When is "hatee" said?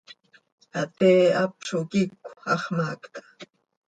0.75-1.19